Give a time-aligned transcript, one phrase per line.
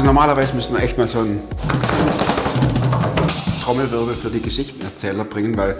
[0.00, 1.42] Also normalerweise müssten wir echt mal so einen
[3.62, 5.76] Trommelwirbel für die Geschichtenerzähler bringen, weil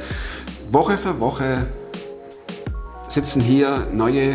[0.70, 1.66] Woche für Woche
[3.08, 4.34] sitzen hier neue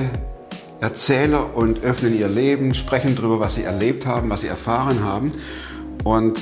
[0.81, 5.33] Erzähler und öffnen ihr Leben, sprechen darüber, was sie erlebt haben, was sie erfahren haben.
[6.03, 6.39] Und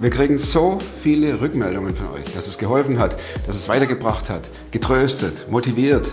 [0.00, 4.48] wir kriegen so viele Rückmeldungen von euch, dass es geholfen hat, dass es weitergebracht hat,
[4.72, 6.12] getröstet, motiviert.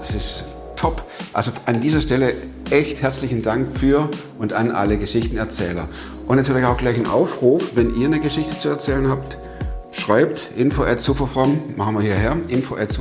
[0.00, 0.44] Es ist
[0.76, 1.02] top.
[1.32, 2.32] Also an dieser Stelle
[2.70, 5.88] echt herzlichen Dank für und an alle Geschichtenerzähler.
[6.26, 9.36] Und natürlich auch gleich ein Aufruf, wenn ihr eine Geschichte zu erzählen habt,
[9.92, 11.06] schreibt info at
[11.76, 12.96] machen wir hierher, info at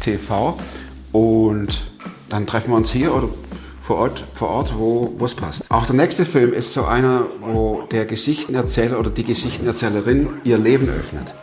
[0.00, 0.58] TV
[1.12, 1.86] und
[2.28, 3.28] dann treffen wir uns hier oder
[3.80, 5.64] vor Ort, vor Ort wo es passt.
[5.70, 10.88] Auch der nächste Film ist so einer, wo der Geschichtenerzähler oder die Geschichtenerzählerin ihr Leben
[10.88, 11.34] öffnet.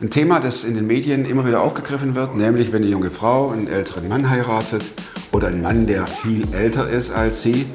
[0.00, 3.50] Ein Thema, das in den Medien immer wieder aufgegriffen wird, nämlich wenn eine junge Frau
[3.50, 4.82] einen älteren Mann heiratet
[5.30, 7.66] oder ein Mann, der viel älter ist als sie.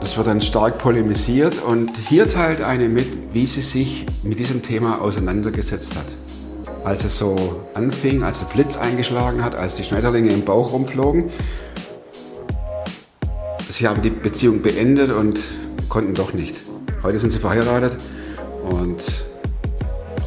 [0.00, 4.60] Das wird dann stark polemisiert und hier teilt eine mit, wie sie sich mit diesem
[4.60, 6.04] Thema auseinandergesetzt hat.
[6.84, 11.30] Als es so anfing, als der Blitz eingeschlagen hat, als die Schmetterlinge im Bauch rumflogen.
[13.70, 15.40] Sie haben die Beziehung beendet und
[15.88, 16.56] konnten doch nicht.
[17.02, 17.92] Heute sind sie verheiratet
[18.64, 19.02] und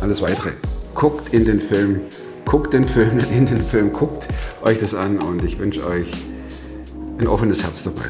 [0.02, 0.52] alles weitere.
[0.95, 2.02] Guckt in den Film,
[2.45, 4.27] guckt den Film, in den Film, guckt
[4.61, 6.11] euch das an und ich wünsche euch
[7.19, 8.05] ein offenes Herz dabei.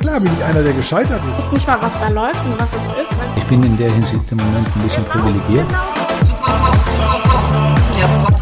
[0.00, 1.38] Klar bin ich einer, der gescheitert ist.
[1.38, 3.16] Ich weiß nicht mal, was da läuft und was es ist.
[3.36, 5.66] Ich bin in der Hinsicht im Moment ein bisschen privilegiert.
[5.70, 5.99] Der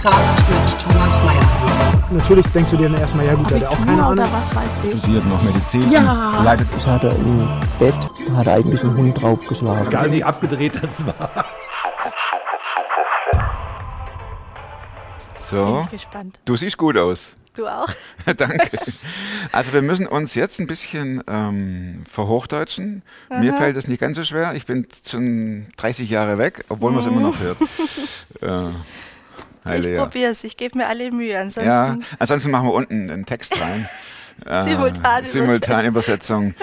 [0.03, 2.03] Podcast mit Thomas Mayer.
[2.13, 4.27] Natürlich denkst du dir dann erstmal, ja gut, der hat auch keine Ahnung.
[4.31, 4.99] Was weiß ich.
[5.01, 5.91] Studiert noch Medizin.
[5.91, 6.41] Ja.
[6.45, 7.49] Leidet Das hat er im
[7.81, 7.95] Bett,
[8.29, 9.89] da hat er eigentlich einen Hund draufgeschlagen.
[9.89, 11.47] Egal wie abgedreht das war.
[15.51, 15.65] so.
[15.65, 16.39] Bin ich gespannt.
[16.45, 17.31] Du siehst gut aus.
[17.55, 17.89] Du auch?
[18.37, 18.79] Danke.
[19.51, 23.03] Also wir müssen uns jetzt ein bisschen ähm, verhochdeutschen.
[23.31, 24.55] Mir fällt es nicht ganz so schwer.
[24.55, 27.57] Ich bin schon 30 Jahre weg, obwohl man es immer noch hört.
[28.43, 28.71] äh,
[29.65, 29.97] Hi ich Lea.
[29.99, 30.45] probier's.
[30.45, 31.39] Ich gebe mir alle Mühe.
[31.39, 33.89] Ansonsten Ja, ansonsten machen wir unten einen Text rein.
[34.47, 36.55] Äh, Simultan Simultanübersetzung.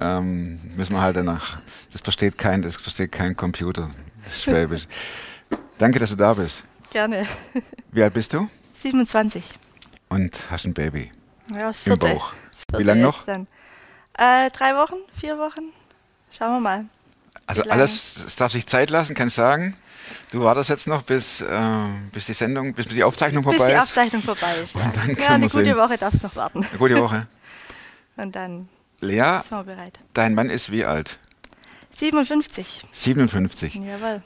[0.00, 1.60] ähm, müssen wir halt danach.
[1.92, 3.88] Das versteht kein, das versteht kein Computer.
[4.24, 4.88] Das ist Schwäbisch.
[5.78, 6.64] Danke, dass du da bist.
[6.90, 7.24] gerne.
[7.92, 8.48] Wie alt bist du?
[8.72, 9.44] 27.
[10.08, 11.12] Und hast ein Baby.
[11.52, 12.06] Ja, das Im vierte.
[12.14, 12.32] Bauch.
[12.50, 13.28] Das vierte Wie lang jetzt noch?
[13.28, 14.96] Äh, drei Wochen?
[15.14, 15.72] Vier Wochen?
[16.36, 16.84] Schauen wir mal.
[17.46, 19.76] Also alles, es darf sich Zeit lassen, kann ich sagen.
[20.30, 21.60] Du wartest jetzt noch, bis, äh,
[22.12, 23.82] bis die Sendung, bis die Aufzeichnung Bis vorbei die ist.
[23.82, 24.74] Aufzeichnung vorbei ist.
[24.74, 25.76] Ja, ja eine gute sehen.
[25.76, 26.64] Woche darfst noch warten.
[26.64, 27.26] Eine gute Woche.
[28.16, 28.68] Und dann
[29.00, 29.98] Lea, sind wir bereit.
[30.14, 31.18] dein Mann ist wie alt?
[31.92, 32.82] 57.
[32.92, 33.74] 57.
[33.74, 34.22] Jawohl.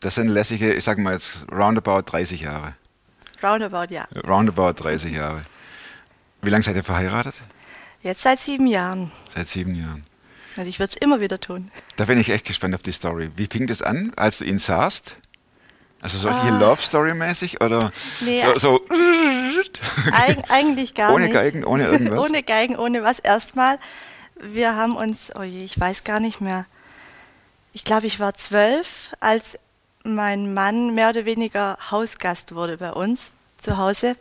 [0.00, 2.74] Das sind lässige, ich sag mal jetzt, roundabout 30 Jahre.
[3.42, 4.06] Roundabout, ja.
[4.26, 5.42] Roundabout 30 Jahre.
[6.42, 7.34] Wie lange seid ihr verheiratet?
[8.02, 9.10] Jetzt seit sieben Jahren.
[9.34, 10.04] Seit sieben Jahren.
[10.56, 11.70] Und ich würde es immer wieder tun.
[11.96, 13.30] Da bin ich echt gespannt auf die Story.
[13.36, 15.16] Wie fing das an, als du ihn sahst?
[16.02, 16.58] Also solche Ah.
[16.58, 17.90] Love Story mäßig oder
[18.20, 18.86] Nee, so, so
[20.12, 21.34] Eig eigentlich gar ohne nicht.
[21.34, 22.18] Geigen, ohne irgendwas?
[22.20, 23.18] ohne Geigen, ohne was.
[23.18, 23.78] Erstmal,
[24.40, 26.66] wir haben uns, oh je, ich weiß gar nicht mehr.
[27.72, 29.58] Ich glaube, ich war zwölf, als
[30.04, 34.16] mein Mann mehr oder weniger Hausgast wurde bei uns zu Hause,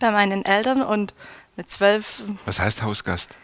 [0.00, 0.82] bei meinen Eltern.
[0.82, 1.14] Und
[1.56, 3.36] mit zwölf Was heißt Hausgast?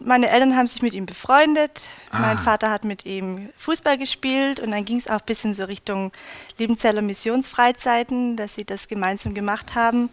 [0.00, 1.82] Meine Eltern haben sich mit ihm befreundet.
[2.12, 2.40] Mein Ah.
[2.42, 6.12] Vater hat mit ihm Fußball gespielt und dann ging es auch ein bisschen so Richtung
[6.58, 10.10] Liebenzeller Missionsfreizeiten, dass sie das gemeinsam gemacht haben.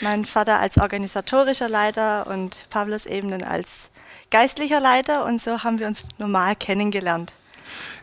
[0.00, 3.90] Mein Vater als organisatorischer Leiter und Pavlos eben dann als
[4.30, 7.32] geistlicher Leiter und so haben wir uns normal kennengelernt.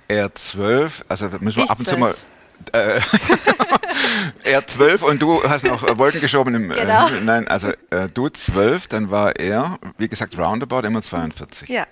[0.08, 2.16] Er zwölf, also da müssen wir Ich ab und zu mal.
[2.74, 3.00] Äh,
[4.44, 6.70] er zwölf und du hast noch äh, Wolken geschoben im.
[6.70, 7.08] Genau.
[7.08, 11.70] Äh, nein, also äh, du zwölf, dann war er, wie gesagt, roundabout immer 42.
[11.70, 11.86] Ja,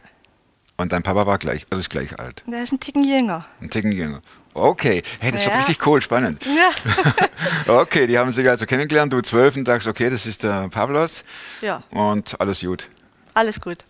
[0.77, 2.43] Und dein Papa war gleich, also ist gleich alt.
[2.47, 3.45] der ist ein Ticken jünger.
[3.61, 4.21] Ein Ticken jünger.
[4.55, 5.59] Okay, hey, das wird Ja.
[5.61, 6.45] richtig cool, spannend.
[6.45, 10.67] Ja, Okay, die haben sich also kennengelernt, du zwölf und sagst, okay, das ist der
[10.69, 11.23] Pavlos
[11.61, 12.87] ja und alles gut.
[13.33, 13.83] alles gut.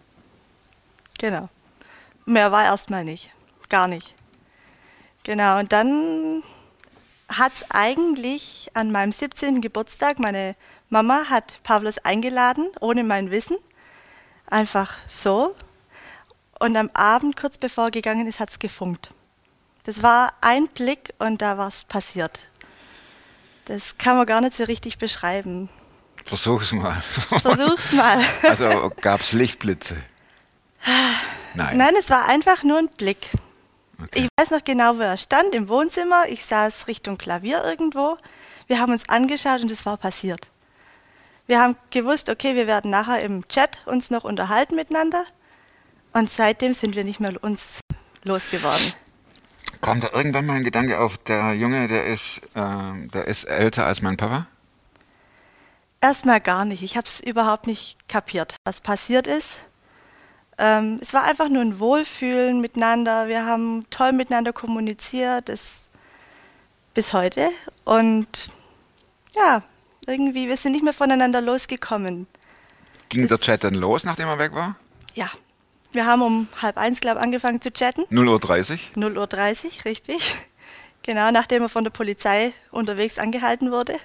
[1.19, 1.50] Genau.
[2.25, 3.31] Mehr war erstmal nicht.
[3.69, 4.16] Gar nicht.
[5.24, 6.44] Genau, und dann
[7.30, 9.62] hat es eigentlich an meinem 17.
[9.62, 10.56] Geburtstag, meine
[10.90, 13.58] Mama hat Pavlos eingeladen, ohne mein Wissen.
[14.48, 15.56] Einfach so.
[16.60, 19.10] Und am Abend, kurz bevor er gegangen ist, hat es gefunkt.
[19.84, 22.50] Das war ein Blick und da war es passiert.
[23.66, 25.70] Das kann man gar nicht so richtig beschreiben.
[26.25, 27.02] Versuch's mal.
[27.42, 28.22] Versuch's mal.
[28.44, 29.98] also gab's Lichtblitze?
[31.54, 31.78] Nein.
[31.78, 33.30] Nein, es war einfach nur ein Blick.
[34.04, 34.24] Okay.
[34.24, 36.26] Ich weiß noch genau, wo er stand, im Wohnzimmer.
[36.28, 38.18] Ich saß Richtung Klavier irgendwo.
[38.68, 40.48] Wir haben uns angeschaut und es war passiert.
[41.48, 45.26] Wir haben gewusst, okay, wir werden nachher im Chat uns noch unterhalten miteinander.
[46.14, 47.82] Und seitdem sind wir nicht mehr uns
[48.24, 48.94] losgeworden.
[49.82, 53.86] Kam da irgendwann mal ein Gedanke auf, der Junge, der ist, ähm, der ist älter
[53.86, 54.48] als mein Papa?
[56.00, 56.84] Erstmal gar nicht.
[56.84, 59.60] Ich habe es überhaupt nicht kapiert, was passiert ist.
[60.58, 63.28] Ähm, es war einfach nur ein Wohlfühlen miteinander.
[63.28, 65.88] Wir haben toll miteinander kommuniziert, das
[66.94, 67.50] bis heute.
[67.86, 68.48] Und
[69.36, 69.64] ja,
[70.06, 72.28] irgendwie, wir sind nicht mehr voneinander losgekommen.
[73.10, 74.76] Ging der Das- Chat dann los, nachdem er weg war?
[75.16, 75.30] Ja,
[75.92, 78.02] wir haben um halb eins, glaube ich, angefangen zu chatten.
[78.12, 79.04] 0.30 Uhr?
[79.04, 80.36] 0.30 Uhr, 30, richtig.
[81.06, 83.98] Genau, nachdem er von der Polizei unterwegs angehalten wurde.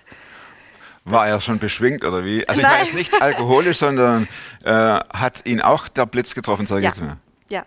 [1.10, 2.46] War er schon beschwingt oder wie?
[2.49, 2.72] Also ich Nein.
[2.76, 4.28] meine jetzt nicht alkoholisch, sondern
[4.64, 6.90] äh, hat ihn auch der Blitz getroffen, sag ich Ja.
[6.90, 7.16] jetzt mal.
[7.49, 7.62] Ja,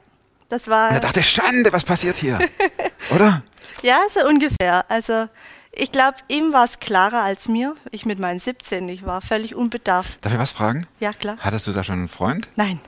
[0.50, 0.90] das war.
[0.90, 2.40] Und er dachte, Schande, was passiert hier?
[3.10, 3.42] oder?
[3.84, 4.86] Ja, so ungefähr.
[4.90, 5.28] Also
[5.72, 7.76] ich glaube, ihm war es klarer als mir.
[7.92, 10.18] Ich mit meinen 17, ich war völlig unbedarft.
[10.24, 10.86] Darf ich was fragen?
[11.00, 11.38] Ja, klar.
[11.40, 12.48] Hattest du da schon einen Freund?
[12.56, 12.80] Nein.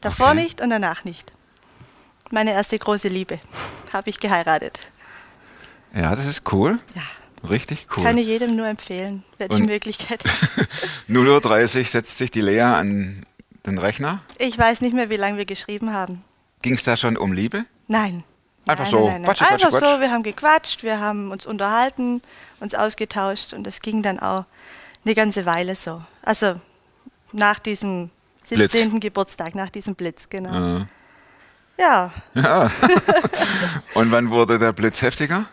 [0.00, 0.42] Davor Okay.
[0.42, 1.32] nicht und danach nicht.
[2.30, 3.38] Meine erste große Liebe.
[3.92, 4.78] Habe ich geheiratet.
[5.94, 6.78] Ja, das ist cool.
[6.94, 7.02] Ja.
[7.48, 8.04] Richtig cool.
[8.04, 10.68] Kann ich jedem nur empfehlen, wer die Möglichkeit hat.
[11.08, 13.24] 0.30 Uhr setzt sich die Lea an
[13.66, 14.20] den Rechner.
[14.38, 16.22] Ich weiß nicht mehr, wie lange wir geschrieben haben.
[16.62, 17.64] Ging es da schon um Liebe?
[17.88, 18.22] Nein.
[18.66, 19.08] Einfach nein, so.
[19.08, 19.24] Nein, nein.
[19.24, 19.94] Quatsch, Quatsch, Einfach Quatsch.
[19.94, 22.22] so, wir haben gequatscht, wir haben uns unterhalten,
[22.60, 24.44] uns ausgetauscht und das ging dann auch
[25.04, 26.00] eine ganze Weile so.
[26.22, 26.54] Also
[27.32, 28.10] nach diesem
[28.48, 28.72] Blitz.
[28.72, 29.00] 17.
[29.00, 30.52] Geburtstag, nach diesem Blitz, genau.
[30.52, 30.86] Ja.
[31.78, 32.70] Ja, Ja.
[33.94, 35.46] Und wann wurde der Blitz heftiger?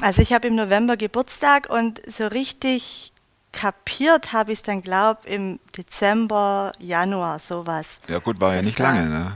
[0.00, 3.12] Also ich habe im November Geburtstag und so richtig
[3.52, 7.98] kapiert habe ich es dann, glaube im Dezember, Januar, sowas.
[8.08, 9.08] Ja gut, war ja nicht war- lange.
[9.08, 9.34] Ne?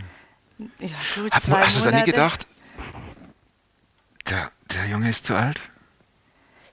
[0.81, 2.47] Ja, gut, Hat, zwei hast du da nie gedacht,
[4.29, 5.61] der, der Junge ist zu alt?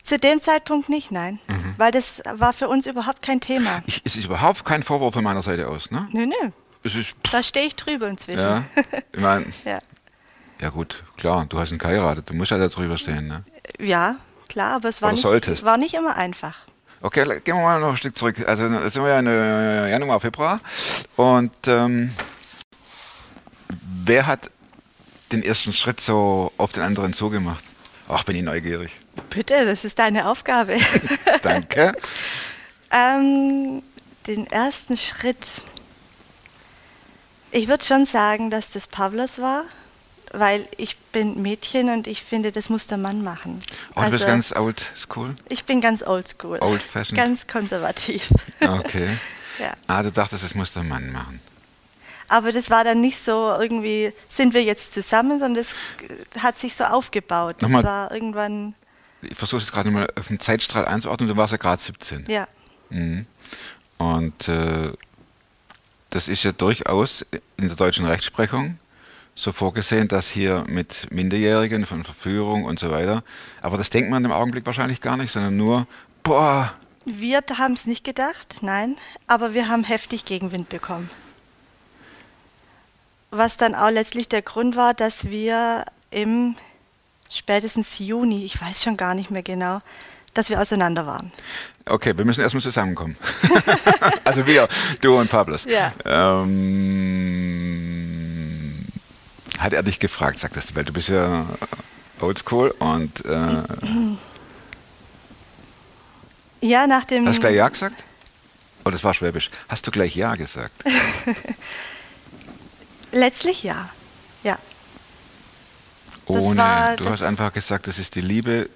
[0.04, 1.40] Zu dem Zeitpunkt nicht, nein.
[1.48, 1.74] Mhm.
[1.78, 3.82] Weil das war für uns überhaupt kein Thema.
[3.88, 5.90] Ich, es ist überhaupt kein Vorwurf von meiner Seite aus.
[5.92, 6.08] Ne?
[6.12, 6.52] Nö, nö.
[6.84, 8.44] Es ist, Da stehe ich drüber inzwischen.
[8.44, 8.64] ja,
[9.12, 9.80] ich meine, ja.
[10.62, 13.28] ja gut, klar, du hast ihn geheiratet, du musst ja da drüber stehen.
[13.28, 13.44] Ne?
[13.80, 14.18] Ja,
[14.48, 16.56] klar, aber es war Oder nicht, war nicht immer einfach.
[17.02, 18.36] Okay, gehen wir mal noch ein Stück zurück.
[18.48, 20.60] Also sind wir ja in äh, Januar, Februar.
[21.16, 22.14] Und ähm,
[24.06, 24.50] wer hat
[25.32, 27.64] den ersten Schritt so auf den anderen zugemacht?
[28.08, 28.92] Ach, bin ich neugierig.
[29.30, 30.78] Bitte, das ist deine Aufgabe.
[31.42, 31.96] Danke.
[32.92, 33.82] ähm,
[34.28, 35.62] den ersten Schritt.
[37.52, 39.64] Ich würde schon sagen, dass das Pavlos war,
[40.34, 43.60] weil ich bin Mädchen und ich finde, das muss der Mann machen.
[43.96, 45.36] Oh, du bist Also, ganz old school?
[45.50, 46.60] ich bin ganz oldschool.
[46.62, 47.16] Old-fashioned?
[47.18, 48.30] Ganz konservativ.
[48.62, 49.18] Okay.
[49.60, 49.74] ja.
[49.88, 51.40] Ah, du dachtest, das muss der Mann machen.
[52.28, 55.76] Aber das war dann nicht so irgendwie, sind wir jetzt zusammen, sondern es
[56.42, 57.58] hat sich so aufgebaut.
[57.60, 57.84] Das Nochmal.
[57.84, 58.74] war irgendwann,
[59.22, 61.30] Ich versuche es gerade mal auf den Zeitstrahl einzuordnen.
[61.30, 62.26] Du warst ja gerade 17.
[62.28, 62.48] ja,
[62.90, 63.26] Mhm.
[63.98, 64.92] Und äh,
[66.10, 67.26] das ist ja durchaus
[67.58, 68.78] in der deutschen Rechtsprechung
[69.36, 73.24] so vorgesehen, dass hier mit Minderjährigen von Verführung und so weiter,
[73.62, 75.88] aber das denkt man im Augenblick wahrscheinlich gar nicht, sondern nur,
[76.24, 76.74] boah,
[77.06, 78.96] wir haben es nicht gedacht, nein,
[79.28, 81.12] aber wir haben heftig Gegenwind bekommen.
[83.30, 86.56] Was dann auch letztlich der Grund war, dass wir im
[87.30, 89.82] spätestens Juni, ich weiß schon gar nicht mehr genau,
[90.34, 91.32] dass wir auseinander waren.
[91.86, 93.16] okay, wir müssen erstmal zusammenkommen.
[94.24, 94.68] also wir,
[95.02, 95.66] du und Pablos.
[95.66, 95.94] Ja.
[96.06, 97.15] Ähm,
[99.60, 101.46] hat er dich gefragt, sagtest du, weil du bist ja
[102.20, 103.62] oldschool und äh,
[106.62, 107.28] Ja, nach dem.
[107.28, 108.04] hast du gleich Ja gesagt?
[108.84, 109.50] Oh, das war Schwäbisch.
[109.70, 110.84] Hast du gleich Ja gesagt?
[113.12, 113.90] Letztlich ja.
[114.44, 114.58] Ja.
[116.28, 116.58] Das Ohne.
[116.58, 118.70] war- du hast einfach gesagt, das ist die Liebe.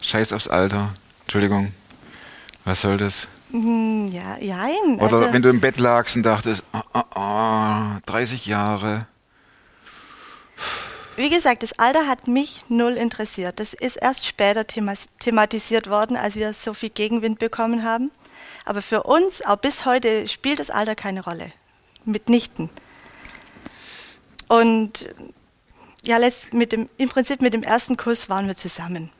[0.00, 0.92] Scheiß aufs Alter.
[1.22, 1.72] Entschuldigung.
[2.64, 3.28] Was soll das?
[3.50, 4.96] Hm, Ja, jein.
[4.98, 9.06] Oder also, wenn du im Bett lagst und dachtest, ah, ah, ah, 30 Jahre.
[11.22, 13.60] Wie gesagt, das Alter hat mich null interessiert.
[13.60, 18.10] Das ist erst später thematisiert worden, als wir so viel Gegenwind bekommen haben.
[18.64, 21.52] Aber für uns, auch bis heute, spielt das Alter keine Rolle.
[22.04, 22.70] Mitnichten.
[24.48, 25.14] Und
[26.02, 26.18] ja,
[26.50, 29.12] mit dem, im Prinzip mit dem ersten Kuss waren wir zusammen.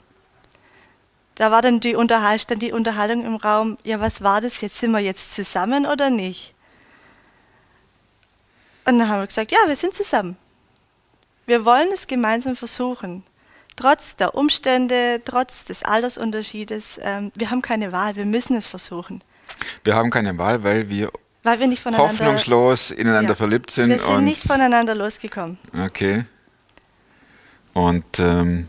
[1.37, 4.81] Da war dann die, Unterhal stand die Unterhaltung im Raum, ja, was war das jetzt?
[4.81, 6.53] Sind wir jetzt zusammen oder nicht?
[8.87, 10.37] Und dann haben wir gesagt, ja, wir sind zusammen.
[11.47, 13.25] Wir wollen es gemeinsam versuchen.
[13.77, 16.99] Trotz der Umstände, trotz des Altersunterschiedes.
[17.03, 19.23] Ähm, wir haben keine Wahl, wir müssen es versuchen.
[19.85, 21.11] Wir haben keine Wahl, weil wir
[21.43, 22.13] Weil wir nicht voneinander.
[22.13, 23.35] hoffnungslos ineinander Ja.
[23.37, 23.89] verliebt sind.
[23.89, 25.59] Wir sind nicht voneinander losgekommen.
[25.85, 26.25] Okay.
[27.73, 28.69] Und ähm,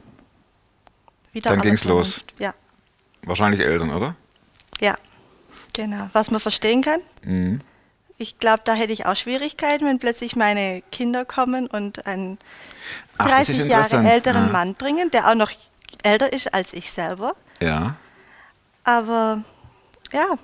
[1.34, 2.22] Wieder Dann aller ging's los.
[2.39, 2.53] Ja,
[3.24, 4.15] wahrscheinlich Eltern, oder?
[4.80, 4.96] ja,
[5.74, 6.10] genau.
[6.13, 7.01] Was man verstehen kann.
[7.24, 7.60] Mhm.
[8.24, 12.39] Ich glaube, da hätte ich auch Schwierigkeiten, wenn plötzlich meine Kinder kommen und einen
[13.18, 14.51] Ach, das ist 30 Jahre älteren Ja.
[14.53, 15.51] Mann bringen, der auch noch
[16.03, 17.36] älter ist als ich selber.
[17.62, 17.98] Ja.
[18.86, 19.44] Aber
[20.13, 20.38] ja,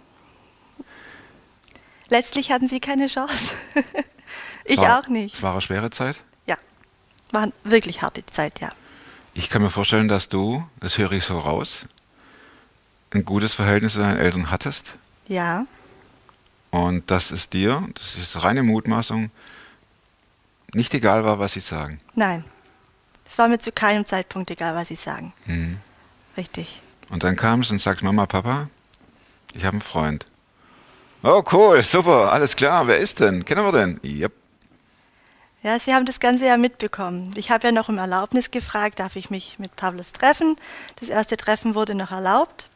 [2.09, 3.55] letztlich hatten sie keine Chance.
[4.65, 5.35] ich war, auch nicht.
[5.35, 6.17] Es war eine schwere Zeit.
[6.47, 6.57] Ja,
[7.31, 8.71] war eine wirklich harte Zeit, ja.
[9.35, 11.85] Ich kann mir vorstellen, dass du, das höre ich so raus,
[13.11, 14.95] ein gutes Verhältnis zu deinen Eltern hattest
[15.27, 15.65] Ja,
[16.71, 19.31] und dass es dir, das ist reine Mutmaßung,
[20.73, 21.97] nicht egal war, was sie sagen.
[22.15, 22.45] nein.
[23.31, 25.33] Es war mir zu keinem Zeitpunkt egal, was sie sagen.
[25.45, 25.77] Mhm.
[26.35, 26.81] Richtig.
[27.11, 28.69] Und dann kam es und sagt, Mama, Papa,
[29.53, 30.25] ich habe einen Freund.
[31.21, 32.87] Oh, cool, super, alles klar.
[32.87, 33.45] Wer ist denn?
[33.45, 33.99] Kennen wir den?
[34.03, 34.31] Yep.
[35.61, 37.33] Ja, Sie haben das Ganze ja mitbekommen.
[37.35, 40.55] Ich habe ja noch um Erlaubnis gefragt, darf ich mich mit Pavlos treffen?
[40.99, 42.69] Das erste Treffen wurde noch erlaubt.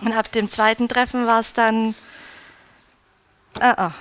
[0.00, 1.96] Und ab dem zweiten Treffen war es dann,
[3.60, 3.94] ah, ah,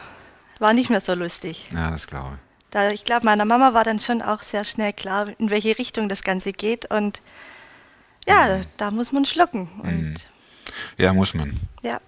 [0.59, 1.67] war nicht mehr so lustig.
[1.71, 2.39] Ja, das glaube ich.
[2.71, 6.07] Da, ich glaube, meiner Mama war dann schon auch sehr schnell klar, in welche Richtung
[6.07, 6.89] das Ganze geht.
[6.89, 7.21] Und
[8.27, 9.67] ja, da muss man schlucken.
[9.83, 10.15] Und
[10.97, 11.59] Ja, muss man.
[11.81, 11.99] ja,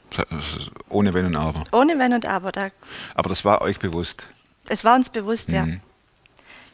[0.90, 1.64] Ohne Wenn und Aber.
[1.74, 2.52] ohne Wenn und Aber.
[2.54, 2.70] Da,
[3.16, 4.26] Aber das war euch bewusst.
[4.70, 5.66] es war uns bewusst, ja.
[5.66, 5.82] Mhm.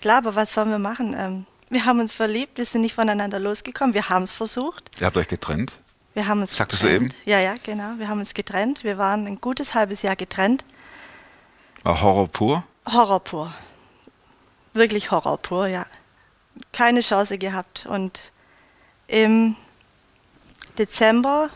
[0.02, 1.16] Klar, aber was sollen wir machen?
[1.18, 4.92] Ähm, wir haben uns verliebt, wir sind nicht voneinander losgekommen, wir haben es versucht.
[5.00, 5.72] Ihr habt euch getrennt.
[6.14, 7.14] Wir haben uns Sagtest du getrennt.
[7.14, 7.30] eben?
[7.30, 7.98] Ja, ja, genau.
[7.98, 8.84] Wir haben uns getrennt.
[8.84, 10.64] Wir waren ein gutes halbes Jahr getrennt.
[11.84, 12.64] War Horror pur.
[12.88, 13.54] Horror pur.
[14.74, 15.86] Wirklich Horror pur, ja.
[16.74, 17.86] Keine Chance gehabt.
[17.86, 18.32] Und
[19.08, 19.56] im
[20.78, 21.50] Dezember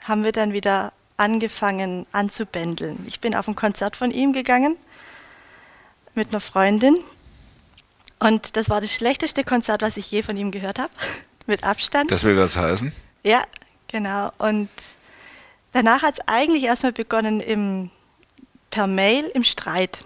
[0.00, 3.04] haben wir dann wieder angefangen anzubändeln.
[3.06, 4.76] Ich bin auf ein Konzert von ihm gegangen
[6.14, 6.96] mit einer Freundin.
[8.18, 10.92] Und das war das schlechteste Konzert, was ich je von ihm gehört habe.
[11.48, 12.10] Mit Abstand.
[12.10, 12.92] Das will was heißen.
[13.26, 13.42] Ja,
[13.88, 14.30] genau.
[14.38, 14.68] Und
[15.72, 17.90] danach hat es eigentlich erstmal begonnen im,
[18.70, 19.98] per Mail im Streit.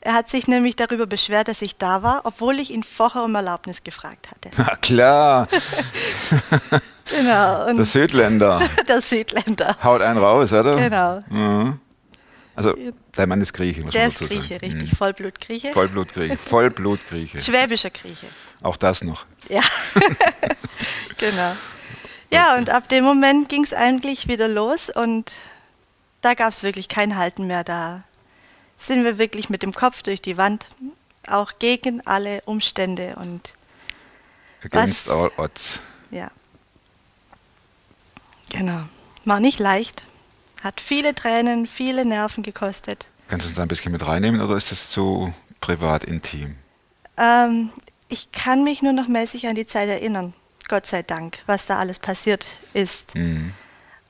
[0.00, 3.34] Er hat sich nämlich darüber beschwert, dass ich da war, obwohl ich ihn vorher um
[3.34, 4.50] Erlaubnis gefragt hatte.
[4.56, 5.48] Na klar,
[7.10, 7.66] Genau.
[7.68, 8.62] Und der Südländer.
[8.88, 9.76] der Südländer.
[9.82, 10.76] Haut einen raus, oder?
[10.76, 11.22] Genau.
[11.28, 11.78] Mhm.
[12.56, 12.74] Also,
[13.12, 14.64] dein Mann ist Grieche, muss Der man ist dazu Grieche, sagen.
[14.72, 14.92] richtig.
[14.92, 14.96] Mhm.
[14.96, 15.72] Vollblutgrieche.
[15.72, 16.38] Vollblutgrieche.
[16.42, 17.40] Vollblutgrieche.
[17.40, 18.26] Schwäbischer Grieche.
[18.62, 19.26] Auch das noch.
[19.50, 19.60] Ja,
[21.18, 21.52] genau.
[22.30, 25.32] Ja, und ab dem Moment ging es eigentlich wieder los und
[26.20, 27.64] da gab es wirklich kein Halten mehr.
[27.64, 28.02] Da
[28.78, 30.66] sind wir wirklich mit dem Kopf durch die Wand,
[31.28, 33.54] auch gegen alle Umstände und
[34.64, 35.14] Against Was?
[35.14, 35.80] all odds.
[36.10, 36.30] ja.
[38.50, 38.82] Genau.
[39.24, 40.06] War nicht leicht,
[40.62, 43.08] hat viele Tränen, viele Nerven gekostet.
[43.28, 46.56] Kannst du uns da ein bisschen mit reinnehmen oder ist das zu privat, intim?
[47.16, 47.70] Ähm,
[48.08, 50.34] ich kann mich nur noch mäßig an die Zeit erinnern,
[50.68, 53.14] Gott sei Dank, was da alles passiert ist.
[53.14, 53.52] Mhm.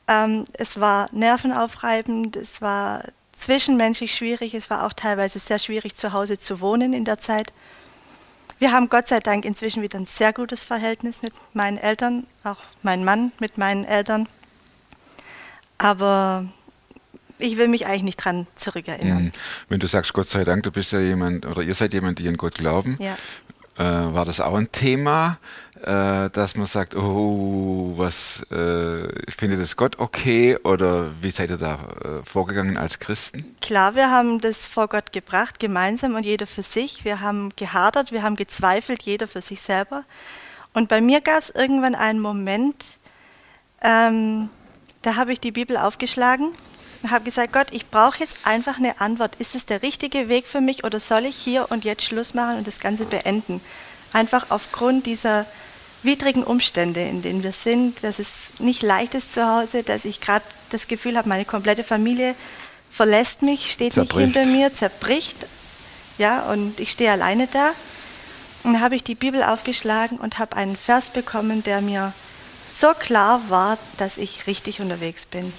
[0.07, 3.05] Ähm, es war nervenaufreibend, es war
[3.37, 7.53] zwischenmenschlich schwierig, es war auch teilweise sehr schwierig zu Hause zu wohnen in der Zeit.
[8.59, 12.59] Wir haben Gott sei Dank inzwischen wieder ein sehr gutes Verhältnis mit meinen Eltern, auch
[12.83, 14.29] mein Mann mit meinen Eltern.
[15.79, 16.47] Aber
[17.39, 19.25] ich will mich eigentlich nicht dran zurückerinnern.
[19.25, 19.33] Mhm.
[19.69, 22.29] Wenn du sagst, Gott sei Dank, du bist ja jemand, oder ihr seid jemand, die
[22.29, 23.17] an Gott glauben, Ja.
[23.77, 25.39] Äh, war das auch ein Thema,
[25.83, 30.57] äh, dass man sagt, oh, was, äh, findet das Gott okay?
[30.65, 33.57] Oder wie seid ihr da äh, vorgegangen als Christen?
[33.61, 37.05] Klar, wir haben das vor Gott gebracht, gemeinsam und jeder für sich.
[37.05, 40.05] Wir haben gehadert, wir haben gezweifelt, jeder für sich selber.
[40.73, 42.99] Und bei mir gab es irgendwann einen Moment,
[43.83, 44.49] ähm,
[45.03, 46.55] da habe ich die Bibel aufgeschlagen
[47.05, 49.37] und habe gesagt, Gott, ich brauche jetzt einfach eine Antwort.
[49.39, 52.57] Ist es der richtige Weg für mich oder soll ich hier und jetzt Schluss machen
[52.57, 53.61] und das Ganze beenden?
[54.15, 55.45] Einfach aufgrund dieser
[56.03, 60.23] widrigen Umstände, in denen wir sind, dass es nicht leicht ist zu Hause, dass ich
[60.23, 62.35] gerade das Gefühl habe, meine komplette Familie
[62.91, 64.29] verlässt mich, steht Zerbricht.
[64.29, 65.47] nicht hinter mir, zerbricht.
[66.17, 67.73] Ja, und ich stehe alleine da.
[68.63, 72.15] Und dann habe ich die Bibel aufgeschlagen und habe einen Vers bekommen, der mir
[72.79, 75.53] so klar war, dass ich richtig unterwegs bin.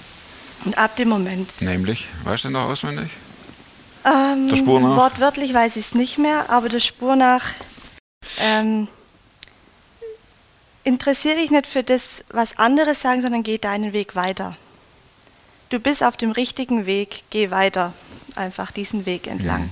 [0.63, 3.11] Und ab dem Moment, Nämlich, weißt du noch auswendig?
[4.05, 4.95] ähm, Der Spur nach?
[4.97, 7.43] wortwörtlich weiß ich es nicht mehr, aber der Spur nach,
[8.39, 8.87] ähm,
[10.83, 14.55] interessiere dich nicht für das, was andere sagen, sondern geh deinen Weg weiter.
[15.69, 17.93] Du bist auf dem richtigen Weg, geh weiter,
[18.35, 19.63] einfach diesen Weg entlang.
[19.63, 19.71] Mhm.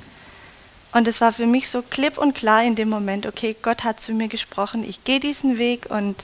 [0.94, 4.00] Und es war für mich so klipp und klar in dem Moment, okay, Gott hat
[4.00, 6.24] zu mir gesprochen, ich gehe diesen Weg und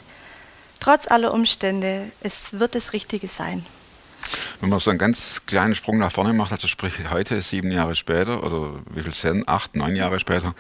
[0.80, 3.66] trotz aller Umstände, es wird das Richtige sein.
[4.60, 7.96] Wenn man so einen ganz kleinen Sprung nach vorne macht, also sprich heute, sieben Jahre
[7.96, 10.54] später, oder wie viel sind, acht, neun Jahre später?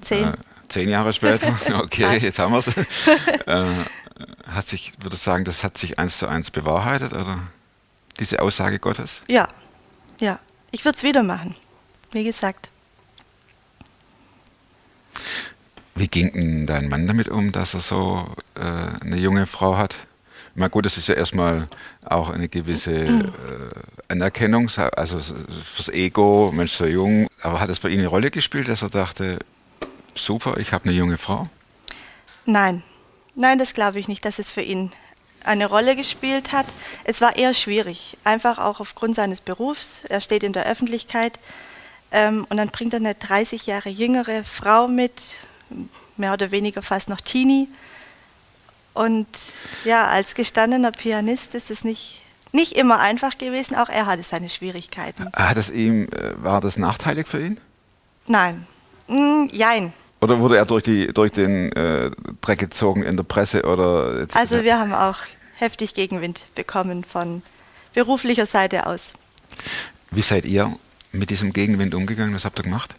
[0.00, 0.24] Zehn.
[0.24, 0.32] Äh,
[0.68, 2.68] zehn Jahre später, okay, jetzt haben wir es.
[3.46, 3.64] äh,
[4.48, 7.38] hat sich, würde ich sagen, das hat sich eins zu eins bewahrheitet, oder?
[8.18, 9.20] Diese Aussage Gottes?
[9.28, 9.48] Ja,
[10.20, 10.38] ja.
[10.70, 11.54] ich würde es wieder machen.
[12.12, 12.70] Wie gesagt.
[15.94, 19.94] Wie ging denn dein Mann damit um, dass er so äh, eine junge Frau hat?
[20.58, 21.68] Na gut, das ist ja erstmal
[22.02, 23.30] auch eine gewisse äh,
[24.08, 27.28] Anerkennung, also fürs Ego, Mensch, so jung.
[27.42, 29.38] Aber hat es bei Ihnen eine Rolle gespielt, dass er dachte,
[30.14, 31.44] super, ich habe eine junge Frau?
[32.46, 32.82] Nein,
[33.34, 34.92] nein, das glaube ich nicht, dass es für ihn
[35.44, 36.66] eine Rolle gespielt hat.
[37.04, 40.00] Es war eher schwierig, einfach auch aufgrund seines Berufs.
[40.08, 41.38] Er steht in der Öffentlichkeit
[42.12, 45.36] ähm, und dann bringt er eine 30 Jahre jüngere Frau mit,
[46.16, 47.68] mehr oder weniger fast noch Teenie.
[48.96, 49.28] Und
[49.84, 52.22] ja, als gestandener Pianist ist es nicht,
[52.52, 53.76] nicht immer einfach gewesen.
[53.76, 55.30] Auch er hatte seine Schwierigkeiten.
[55.36, 57.60] Hat es ihm, äh, war das nachteilig für ihn?
[58.26, 58.66] Nein.
[59.06, 59.92] Mm, jein.
[60.22, 62.10] Oder wurde er durch, die, durch den äh,
[62.40, 63.64] Dreck gezogen in der Presse?
[63.64, 65.18] Oder also wir haben auch
[65.56, 67.42] heftig Gegenwind bekommen von
[67.92, 69.12] beruflicher Seite aus.
[70.10, 70.74] Wie seid ihr
[71.12, 72.34] mit diesem Gegenwind umgegangen?
[72.34, 72.94] Was habt ihr gemacht?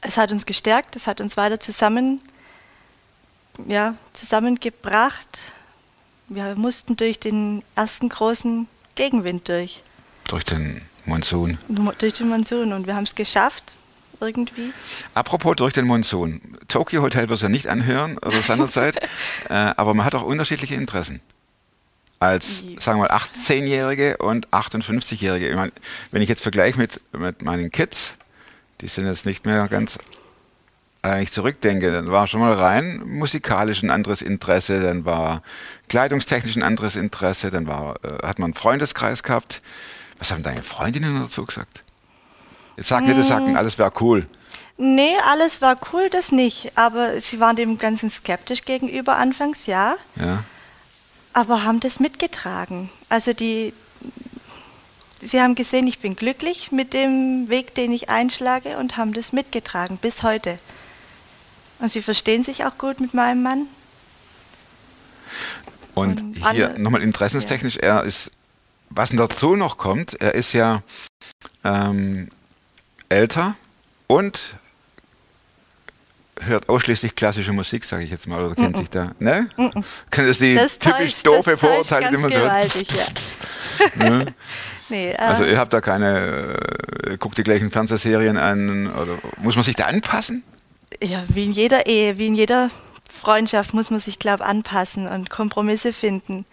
[0.00, 2.20] Es hat uns gestärkt, es hat uns weiter zusammen
[3.66, 5.38] ja, zusammengebracht.
[6.28, 9.82] Wir mussten durch den ersten großen Gegenwind durch.
[10.28, 11.58] Durch den Monsun.
[11.98, 13.64] Durch den Monsun und wir haben es geschafft,
[14.20, 14.72] irgendwie.
[15.14, 16.40] Apropos durch den Monsun.
[16.68, 18.96] Tokyo Hotel wird es ja nicht anhören oder seinerzeit,
[19.48, 21.20] äh, aber man hat auch unterschiedliche Interessen.
[22.18, 25.48] Als, sagen wir mal, 18-Jährige und 58-Jährige.
[25.48, 25.72] Ich mein,
[26.10, 28.12] wenn ich jetzt vergleiche mit, mit meinen Kids,
[28.82, 29.98] die sind jetzt nicht mehr ganz
[31.02, 35.42] eigentlich zurückdenke, dann war schon mal rein musikalisch ein anderes Interesse, dann war
[35.88, 39.62] kleidungstechnisch ein anderes Interesse, dann war, äh, hat man einen Freundeskreis gehabt.
[40.18, 41.82] Was haben deine Freundinnen dazu gesagt?
[42.76, 44.26] Jetzt sag nicht, das sagten, alles wäre cool.
[44.76, 46.72] Nee, alles war cool, das nicht.
[46.76, 49.96] Aber sie waren dem Ganzen skeptisch gegenüber anfangs, ja.
[50.16, 50.44] Ja.
[51.32, 52.90] Aber haben das mitgetragen.
[53.10, 53.74] Also die,
[55.20, 59.32] sie haben gesehen, ich bin glücklich mit dem Weg, den ich einschlage und haben das
[59.32, 60.56] mitgetragen bis heute.
[61.80, 63.66] Und Sie verstehen sich auch gut mit meinem Mann?
[65.94, 68.00] Und, und hier nochmal interessenstechnisch, ja.
[68.00, 68.30] er ist,
[68.90, 70.82] was dazu noch kommt, er ist ja
[71.64, 72.28] ähm,
[73.08, 73.54] älter
[74.06, 74.54] und
[76.40, 78.80] hört ausschließlich klassische Musik, sage ich jetzt mal, oder kennt mm -mm.
[78.80, 79.48] sich da, ne?
[79.56, 82.74] Mm das die das typisch täuscht, doofe Vorurteile, die man so hat?
[82.74, 83.06] Ja.
[84.10, 84.26] ne?
[84.88, 86.56] nee, äh, also ihr habt da keine,
[87.06, 90.42] äh, guckt die gleichen Fernsehserien an, oder muss man sich da anpassen?
[91.02, 92.70] Ja, wie in jeder Ehe, wie in jeder
[93.10, 96.46] Freundschaft muss man sich, glaube ich, anpassen und Kompromisse finden.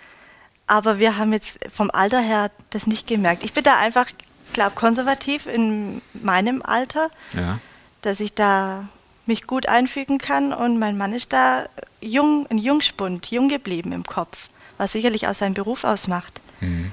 [0.68, 3.44] Aber wir haben jetzt vom Alter her das nicht gemerkt.
[3.44, 4.08] Ich bin da einfach,
[4.54, 7.60] glaube konservativ in meinem Alter, ja.
[8.02, 8.90] dass ich da
[9.26, 11.68] mich gut einfügen kann und mein Mann ist da
[12.02, 16.42] jung, ein Jungspund, jung geblieben im Kopf, was sicherlich auch seinen Beruf ausmacht.
[16.62, 16.92] Mhm.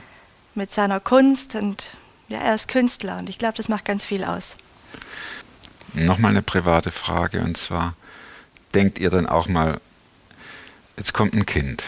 [0.54, 1.90] Mit seiner Kunst und
[2.28, 4.57] ja, er ist Künstler und ich glaube, das macht ganz viel aus.
[5.94, 7.94] Nochmal eine private Frage und zwar,
[8.74, 9.80] denkt ihr dann auch mal,
[10.96, 11.85] jetzt kommt ein Kind,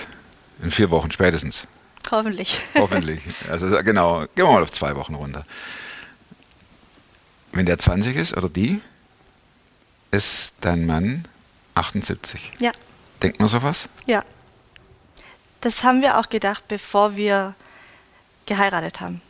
[0.63, 1.67] in vier Wochen spätestens.
[2.11, 2.63] Hoffentlich.
[2.75, 3.21] Hoffentlich.
[3.51, 5.45] Also genau, gehen wir mal auf zwei Wochen runter.
[7.53, 8.81] Wenn der 20 ist oder die,
[10.13, 11.27] ist dein Mann
[11.75, 12.53] 78.
[12.59, 12.71] Ja.
[13.23, 13.89] Denkt man sowas?
[14.07, 14.23] Ja.
[15.61, 17.55] Das haben wir auch gedacht, bevor wir
[18.47, 19.21] geheiratet haben.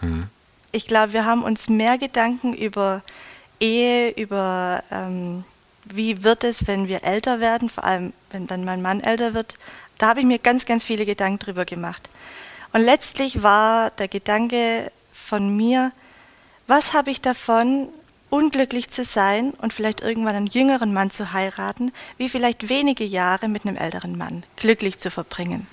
[0.00, 0.28] Mhm.
[0.70, 3.02] Ich glaube, wir haben uns mehr Gedanken über
[3.62, 5.44] Ehe, über ähm,
[5.84, 9.56] wie wird es, wenn wir älter werden, vor allem wenn dann mein Mann älter wird.
[9.98, 12.08] Da habe ich mir ganz, ganz viele Gedanken drüber gemacht.
[12.72, 15.92] Und letztlich war der Gedanke von mir,
[16.66, 17.88] was habe ich davon,
[18.30, 23.46] unglücklich zu sein und vielleicht irgendwann einen jüngeren Mann zu heiraten, wie vielleicht wenige Jahre
[23.46, 25.66] mit einem älteren Mann glücklich zu verbringen.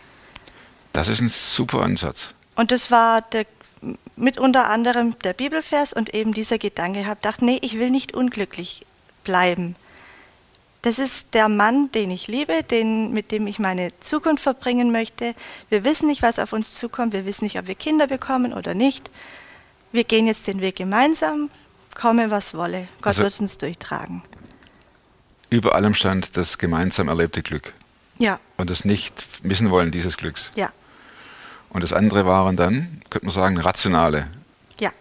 [0.92, 2.34] Das ist ein super Ansatz.
[2.56, 3.46] Und das war der
[4.16, 8.14] mit unter anderem der Bibelvers und eben dieser Gedanke habe, dachte, nee, ich will nicht
[8.14, 8.86] unglücklich
[9.24, 9.76] bleiben.
[10.82, 15.36] Das ist der Mann, den ich liebe, den, mit dem ich meine Zukunft verbringen möchte.
[15.70, 17.12] Wir wissen nicht, was auf uns zukommt.
[17.12, 19.10] Wir wissen nicht, ob wir Kinder bekommen oder nicht.
[19.92, 21.50] Wir gehen jetzt den Weg gemeinsam,
[21.96, 22.88] komme was wolle.
[22.98, 24.24] Gott also wird uns durchtragen.
[25.50, 27.74] Über allem stand das gemeinsam erlebte Glück.
[28.18, 28.40] Ja.
[28.58, 30.52] Und das nicht missen wollen dieses Glücks.
[30.56, 30.72] Ja.
[31.70, 34.28] Und das andere waren dann, könnte man sagen, rationale.
[34.80, 34.92] Ja.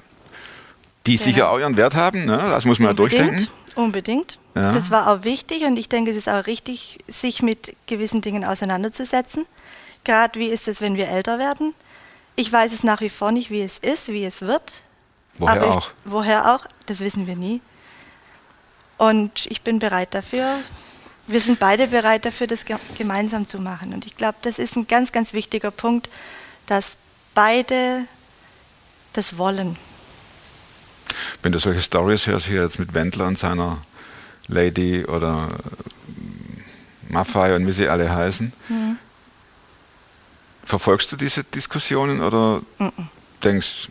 [1.07, 1.25] Die genau.
[1.25, 2.37] sicher auch ihren Wert haben, ne?
[2.37, 3.13] das muss man Unbedingt.
[3.13, 3.53] ja durchdenken.
[3.75, 4.39] Unbedingt.
[4.55, 4.73] Ja.
[4.73, 8.45] Das war auch wichtig und ich denke, es ist auch richtig, sich mit gewissen Dingen
[8.45, 9.47] auseinanderzusetzen.
[10.05, 11.75] Gerade wie ist es, wenn wir älter werden?
[12.35, 14.63] Ich weiß es nach wie vor nicht, wie es ist, wie es wird.
[15.39, 15.89] Woher auch?
[15.89, 16.67] Ich, woher auch?
[16.87, 17.61] Das wissen wir nie.
[18.97, 20.57] Und ich bin bereit dafür.
[21.27, 22.65] Wir sind beide bereit dafür, das
[22.97, 23.95] gemeinsam zu machen.
[23.95, 26.09] Und ich glaube, das ist ein ganz, ganz wichtiger Punkt,
[26.69, 26.97] dass
[27.35, 28.05] beide
[29.15, 29.77] das wollen.
[31.43, 33.79] Wenn du solche Stories hörst, hier jetzt mit Wendler und seiner
[34.47, 35.49] Lady oder
[37.09, 38.99] Maffei und wie sie alle heißen, Mhm.
[40.65, 42.61] verfolgst du diese Diskussionen oder
[43.43, 43.89] denkst,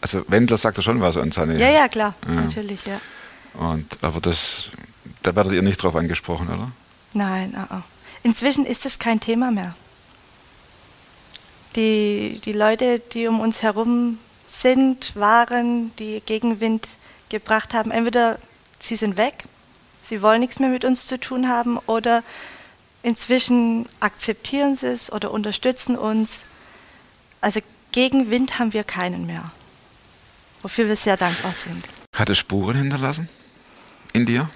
[0.00, 2.34] also Wendler sagt ja schon was an seine, Ja, ja, klar, Ja.
[2.34, 3.00] natürlich, ja.
[3.54, 4.64] und, aber das,
[5.22, 6.70] da werdet ihr nicht drauf angesprochen, oder?
[7.14, 7.82] Nein, ah, ah.
[8.22, 9.74] inzwischen ist es kein Thema mehr.
[11.76, 16.88] Die, die Leute, die um uns herum sind, waren, die Gegenwind
[17.28, 18.38] gebracht haben, entweder
[18.80, 19.44] sie sind weg,
[20.02, 22.22] sie wollen nichts mehr mit uns zu tun haben oder
[23.02, 26.42] inzwischen akzeptieren sie es oder unterstützen uns.
[27.40, 27.60] Also
[27.92, 29.50] Gegenwind haben wir keinen mehr,
[30.62, 31.84] wofür wir sehr dankbar sind.
[32.14, 33.28] Hat es Spuren hinterlassen
[34.12, 34.50] in dir?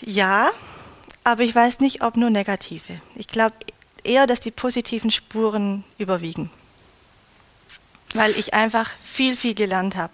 [0.00, 0.50] Ja,
[1.24, 3.00] aber ich weiß nicht, ob nur negative.
[3.14, 3.54] Ich glaube
[4.04, 6.50] eher, dass die positiven Spuren überwiegen.
[8.14, 10.12] Weil ich einfach viel, viel gelernt habe.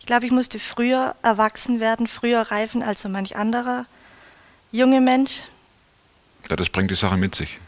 [0.00, 3.86] Ich glaube, ich musste früher erwachsen werden, früher reifen als so manch anderer
[4.70, 5.42] junge Mensch.
[6.50, 7.58] Ja, das bringt die Sache mit sich.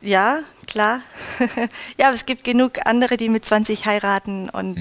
[0.00, 1.00] Ja, klar.
[1.98, 4.78] ja, aber es gibt genug andere, die mit 20 heiraten und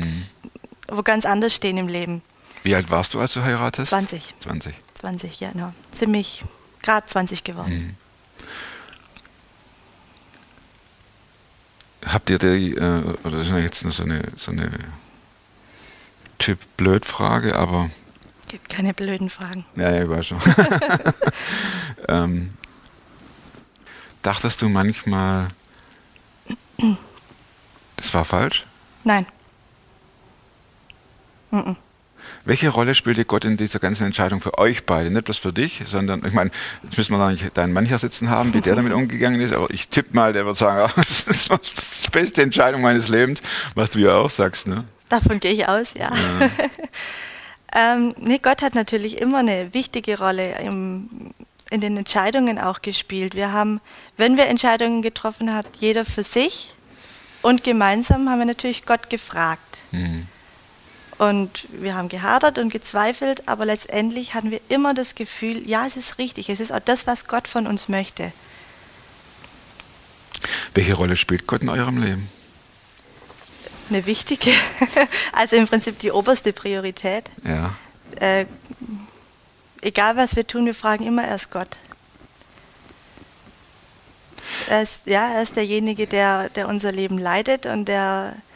[0.88, 2.22] wo ganz anders stehen im Leben.
[2.64, 3.90] Wie alt warst du, als du heiratest?
[3.90, 4.36] 20.
[4.40, 4.76] 20.
[4.96, 5.74] 20, ja, genau.
[5.92, 6.44] Ziemlich
[6.82, 7.98] gerade 20 geworden.
[12.06, 14.70] Habt ihr die, äh, oder das ist jetzt nur so eine, so eine
[16.38, 17.90] Typ-Blöd-Frage, aber
[18.48, 19.64] Gibt keine blöden Fragen.
[19.76, 20.42] Ja, ja, ich weiß schon.
[22.08, 22.58] ähm,
[24.24, 25.50] dachtest du manchmal,
[27.98, 28.66] es war falsch?
[29.04, 29.28] Nein.
[31.52, 31.76] Mhm.
[32.50, 35.12] Welche Rolle spielte Gott in dieser ganzen Entscheidung für euch beide?
[35.12, 36.50] Nicht bloß für dich, sondern, ich meine,
[36.82, 39.54] jetzt müssen wir da nicht deinen Mann hier sitzen haben, wie der damit umgegangen ist,
[39.54, 43.44] aber ich tippe mal, der wird sagen, ah, das ist die beste Entscheidung meines Lebens,
[43.76, 44.84] was du ja auch sagst, ne?
[45.10, 46.12] Davon gehe ich aus, ja.
[47.76, 51.32] ähm, nee, Gott hat natürlich immer eine wichtige Rolle im,
[51.70, 53.36] in den Entscheidungen auch gespielt.
[53.36, 53.80] Wir haben,
[54.18, 56.74] wenn wir Entscheidungen getroffen haben, jeder für sich
[57.44, 59.78] und gemeinsam haben wir natürlich Gott gefragt.
[61.20, 65.98] Und wir haben gehadert und gezweifelt, aber letztendlich hatten wir immer das Gefühl, ja, es
[65.98, 68.32] ist richtig, es ist auch das, was Gott von uns möchte.
[70.74, 72.30] Welche Rolle spielt Gott in eurem Leben?
[73.90, 74.52] Eine wichtige,
[75.34, 77.30] also im Prinzip die oberste Priorität.
[77.44, 77.76] Ja.
[78.22, 78.46] äh,
[79.82, 81.80] egal was wir tun, wir fragen immer erst Gott.
[84.70, 88.49] Er ist, ja, er ist derjenige, der, der unser Leben leitet und der, der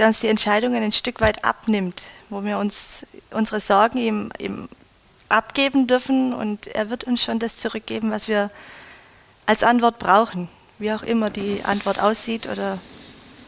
[0.00, 4.68] uns die Entscheidungen ein Stück weit abnimmt, wo wir uns unsere Sorgen ihm, ihm
[5.28, 8.50] abgeben dürfen und er wird uns schon das zurückgeben, was wir
[9.46, 12.78] als Antwort brauchen, wie auch immer die Antwort aussieht oder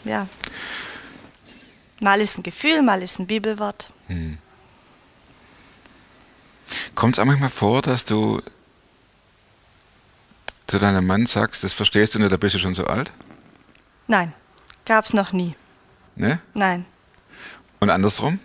[0.04, 0.28] ja.
[2.00, 3.88] Mal ist ein Gefühl, mal ist ein Bibelwort.
[6.94, 8.42] Kommt es auch manchmal vor, dass du
[10.66, 13.11] zu deinem Mann sagst, das verstehst du nicht, da bist du schon so alt?
[14.07, 14.33] Nein,
[14.85, 15.54] gab's noch nie.
[16.16, 16.38] Ne?
[16.55, 16.85] Nein.
[17.81, 18.38] Und andersrum,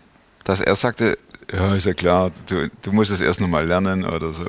[0.44, 1.18] dass er sagte,
[1.52, 4.46] ja, ist ja klar, du, du musst es erst nochmal lernen oder so.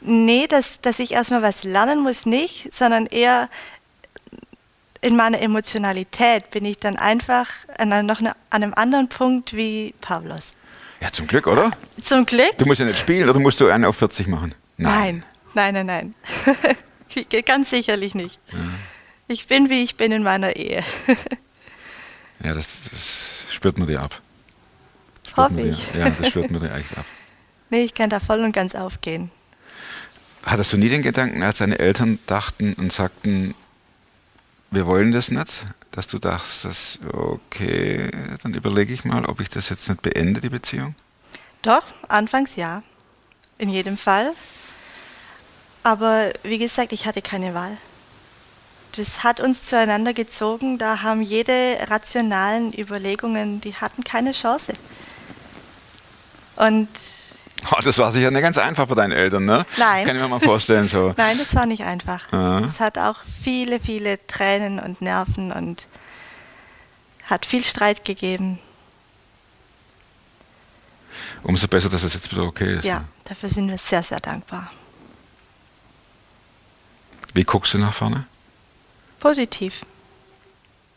[0.00, 3.48] Nee, dass, dass ich erstmal was lernen muss, nicht, sondern eher
[5.00, 9.94] in meiner Emotionalität bin ich dann einfach an, einem- noch an einem anderen Punkt wie
[10.00, 10.56] Pavlos.
[11.00, 11.70] Ja, zum Glück, oder?
[12.02, 12.58] Zum Glück?
[12.58, 14.54] Du musst ja nicht spielen oder musst du einen auf 40 machen?
[14.76, 16.14] Nein, nein, nein, nein.
[17.46, 18.40] Ganz sicherlich nicht.
[19.28, 20.82] Ich bin, wie ich bin in meiner Ehe.
[22.42, 24.20] Ja, das, das spürt man dir ab.
[25.26, 25.94] Spürt Hoffe dir- ich.
[25.94, 27.04] Ja, das spürt man dir echt ab.
[27.70, 29.30] nee, ich kann da voll und ganz aufgehen.
[30.44, 33.54] Hattest du nie den Gedanken, als deine Eltern dachten und sagten,
[34.70, 38.08] wir wollen das nicht, dass du dachtest, okay,
[38.42, 40.94] dann überlege ich mal, ob ich das jetzt nicht beende, die Beziehung?
[41.62, 42.82] Doch, anfangs ja.
[43.58, 44.32] In jedem Fall.
[45.82, 47.76] Aber wie gesagt, ich hatte keine Wahl.
[48.96, 50.78] Das hat uns zueinander gezogen.
[50.78, 54.72] Da haben jede rationalen Überlegungen, die hatten keine Chance.
[56.56, 56.88] Und
[57.72, 59.66] Oh, das war sicher nicht ganz einfach für deine Eltern, ne?
[59.78, 60.06] Nein.
[60.06, 61.12] Kann ich mir mal vorstellen, so.
[61.16, 62.32] nein, das war nicht einfach.
[62.32, 62.60] Ja.
[62.60, 65.88] Es hat auch viele, viele Tränen und Nerven und
[67.24, 68.60] hat viel Streit gegeben.
[71.42, 72.84] Umso besser, dass es jetzt wieder okay ist.
[72.84, 73.04] Ja, Ne?
[73.24, 74.70] dafür sind wir sehr, sehr dankbar.
[77.34, 78.24] Wie guckst du nach vorne?
[79.18, 79.80] Positiv.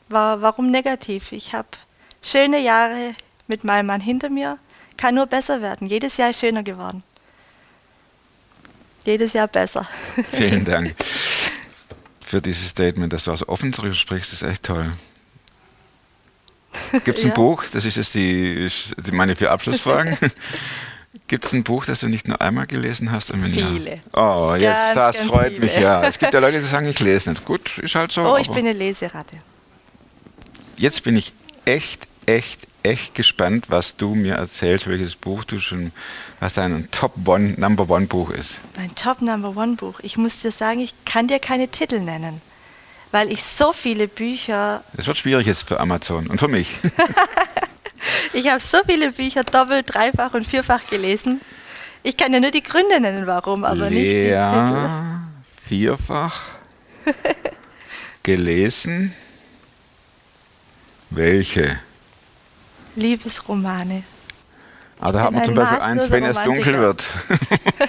[0.10, 1.32] War, warum negativ?
[1.32, 1.68] Ich habe
[2.22, 3.16] schöne Jahre
[3.48, 4.58] mit meinem Mann hinter mir.
[4.98, 5.88] Kann nur besser werden.
[5.88, 7.04] Jedes Jahr ist schöner geworden.
[9.06, 9.88] Jedes Jahr besser.
[10.32, 10.96] Vielen Dank
[12.32, 14.90] für dieses Statement, dass du also offen darüber sprichst, ist echt toll.
[17.04, 17.34] Gibt es ein Ja.
[17.34, 18.70] Buch, das ist jetzt die,
[19.06, 20.18] die meine vier Abschlussfragen.
[21.28, 23.32] Gibt es ein Buch, das du nicht nur einmal gelesen hast?
[23.32, 23.96] Und Viele.
[24.16, 24.50] Ja?
[24.50, 25.60] Oh, jetzt, Ganz, das ganz freut viele.
[25.66, 26.04] mich ja.
[26.04, 27.44] Es gibt ja Leute, die sagen, ich lese nicht.
[27.46, 28.22] Gut, ist halt so.
[28.34, 29.38] Oh, ich bin eine Leseratte.
[30.78, 31.34] jetzt bin ich
[31.66, 35.92] echt, echt, echt gespannt, was du mir erzählst, welches Buch du schon,
[36.40, 38.60] was dein Top One, Number One Buch ist.
[38.78, 40.00] Mein Top Number One Buch.
[40.04, 42.42] Ich muss dir sagen, ich kann dir keine Titel nennen,
[43.12, 46.76] weil ich so viele Bücher, Das wird schwierig jetzt für Amazon und für mich.
[48.34, 51.42] ich habe so viele Bücher doppelt, dreifach und vierfach gelesen.
[52.04, 54.32] Ich kann dir nur die Gründe nennen, warum, aber nicht die Titel.
[54.32, 55.20] Lea,
[55.64, 56.42] vierfach
[58.24, 59.14] gelesen.
[61.10, 61.80] Welche?
[62.96, 64.04] Liebesromane.
[65.00, 67.08] Ah, da hat man zum Beispiel eins, wenn es dunkel wird.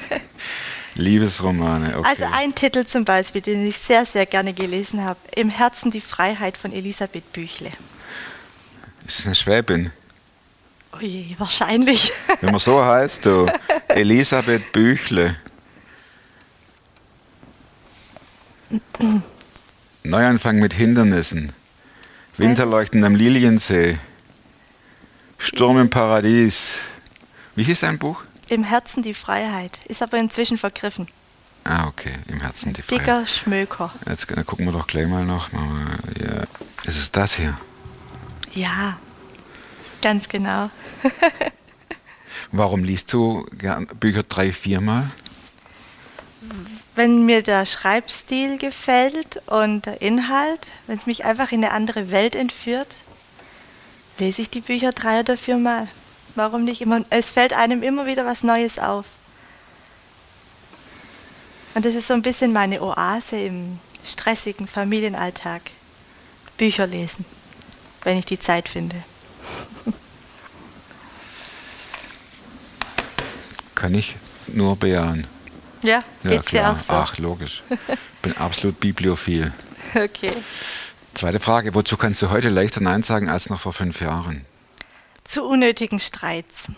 [0.95, 2.09] Liebesromane, okay.
[2.09, 5.19] Also ein Titel zum Beispiel, den ich sehr, sehr gerne gelesen habe.
[5.35, 7.71] Im Herzen die Freiheit von Elisabeth Büchle.
[9.07, 9.91] ist das eine Schwäbin?
[10.93, 12.13] Oh je, wahrscheinlich.
[12.41, 13.47] Wenn man so heißt, du.
[13.89, 15.37] Elisabeth Büchle.
[20.05, 21.53] Neuanfang mit Hindernissen.
[22.37, 23.99] Winterleuchten am Liliensee.
[25.39, 26.75] Sturm im Paradies.
[27.55, 28.23] Wie hieß dein Buch?
[28.49, 29.79] Im Herzen die Freiheit.
[29.89, 31.09] Ist aber inzwischen vergriffen.
[31.65, 32.13] Ah, okay.
[32.29, 33.07] Im Herzen die Freiheit.
[33.07, 33.93] Dicker Schmöker.
[34.09, 35.49] Jetzt gucken wir doch gleich mal noch.
[35.53, 36.43] Ja.
[36.85, 37.57] Ist es das hier?
[38.55, 38.99] Ja,
[40.03, 40.69] ganz genau.
[42.53, 43.47] Warum liest du
[43.99, 45.11] Bücher drei, viermal?
[46.95, 52.11] Wenn mir der Schreibstil gefällt und der Inhalt, wenn es mich einfach in eine andere
[52.11, 52.89] Welt entführt,
[54.19, 55.89] lese ich die Bücher drei oder viermal.
[56.35, 57.05] Warum nicht immer?
[57.09, 59.07] Es fällt einem immer wieder was Neues auf.
[61.75, 65.63] Und das ist so ein bisschen meine Oase im stressigen Familienalltag.
[66.59, 67.25] Bücher lesen,
[68.05, 68.97] wenn ich die Zeit finde.
[73.83, 74.15] Kann ich
[74.47, 75.27] nur bejahen.
[75.83, 76.79] Ja, Ja, klar.
[76.79, 76.93] so?
[76.93, 77.65] Ach, logisch.
[78.23, 79.53] Bin absolut bibliophil.
[79.95, 80.33] Okay.
[81.13, 84.47] Zweite Frage, wozu kannst du heute leichter Nein sagen als noch vor fünf Jahren?
[85.25, 86.71] zu unnötigen Streits.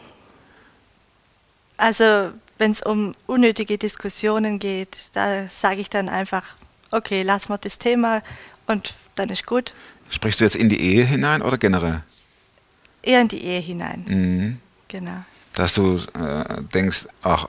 [1.77, 6.57] Also wenn es um unnötige Diskussionen geht, da sage ich dann einfach,
[6.91, 8.23] okay, lass mal das Thema
[8.67, 9.75] und dann ist gut.
[10.09, 12.03] Sprichst du jetzt in die Ehe hinein oder generell?
[13.03, 14.05] Eher in die Ehe hinein.
[14.09, 14.59] Mhm.
[14.89, 15.25] Genau.
[15.55, 17.47] Dass du äh, denkst, ach,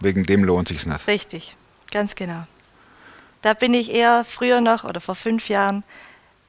[0.00, 1.06] wegen dem lohnt sich's nicht.
[1.06, 1.56] Richtig,
[1.90, 2.46] ganz genau.
[3.42, 5.82] Da bin ich eher früher noch oder vor fünf Jahren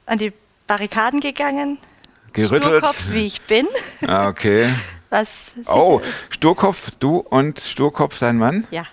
[0.06, 0.32] an die
[0.66, 1.78] Barrikaden gegangen.
[2.32, 2.78] Gerüttelt.
[2.78, 3.66] Sturkopf, wie ich bin.
[4.06, 4.72] Ah, okay.
[5.10, 5.28] Was
[5.66, 8.66] Oh, Sturkopf, du und Sturkopf, dein Mann?
[8.70, 8.84] Ja,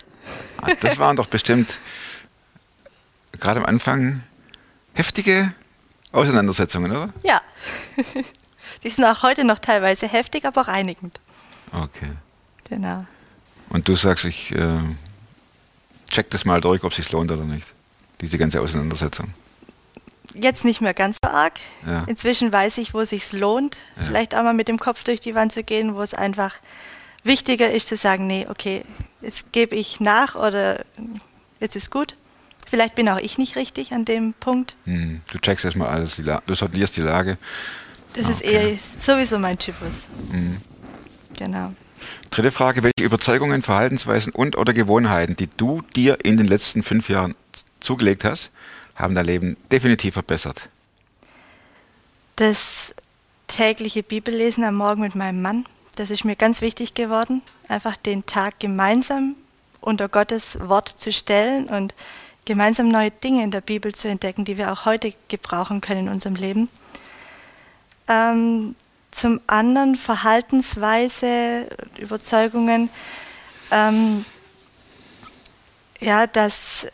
[0.60, 1.78] Ah, Das waren doch bestimmt
[3.38, 4.24] gerade am Anfang
[4.94, 5.52] heftige
[6.10, 7.10] Auseinandersetzungen, oder?
[7.22, 7.40] ja.
[8.82, 11.20] Die sind auch heute noch teilweise heftig, aber auch einigend.
[11.72, 12.10] Okay.
[12.68, 13.04] Genau.
[13.70, 14.78] Und du sagst, ich äh,
[16.10, 17.66] check das mal durch, ob es sich lohnt oder nicht.
[18.20, 19.32] Diese ganze Auseinandersetzung.
[20.34, 21.54] Jetzt nicht mehr ganz so arg.
[21.86, 22.04] Ja.
[22.06, 25.34] Inzwischen weiß ich, wo es sich lohnt, vielleicht auch mal mit dem Kopf durch die
[25.34, 26.54] Wand zu gehen, wo es einfach
[27.24, 28.84] wichtiger ist zu sagen, nee, okay,
[29.20, 30.84] jetzt gebe ich nach oder
[31.60, 32.16] jetzt ist gut.
[32.66, 34.76] Vielleicht bin auch ich nicht richtig an dem Punkt.
[34.84, 37.38] Hm, du checkst erstmal alles, du sortierst die Lage.
[38.14, 38.72] Das ist Okay.
[38.72, 40.08] Eher sowieso mein Typus.
[41.38, 41.72] Genau.
[42.30, 47.08] Dritte Frage, welche Überzeugungen, Verhaltensweisen und oder Gewohnheiten, die du dir in den letzten fünf
[47.08, 47.36] Jahren
[47.78, 48.50] zugelegt hast,
[48.96, 50.68] haben dein Leben definitiv verbessert?
[52.34, 52.92] Das
[53.46, 57.42] tägliche Bibellesen am Morgen mit meinem Mann, das ist mir ganz wichtig geworden.
[57.68, 59.36] Einfach den Tag gemeinsam
[59.80, 61.94] unter Gottes Wort zu stellen und
[62.46, 66.12] gemeinsam neue Dinge in der Bibel zu entdecken, die wir auch heute gebrauchen können in
[66.12, 66.68] unserem Leben.
[68.08, 68.74] Ähm,
[69.18, 72.88] zum anderen Verhaltensweise, Überzeugungen,
[73.70, 74.24] ähm,
[76.00, 76.86] ja, dass